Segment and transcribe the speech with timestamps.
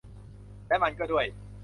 [0.67, 1.25] และมันก็ด้วย